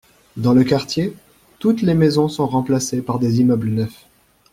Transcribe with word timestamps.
Dans 0.35 0.55
le 0.55 0.63
quartier, 0.63 1.15
toutes 1.59 1.83
les 1.83 1.93
maisons 1.93 2.27
sont 2.27 2.47
remplacées 2.47 3.03
par 3.03 3.19
des 3.19 3.39
immeubles 3.39 3.69
neufs. 3.69 4.07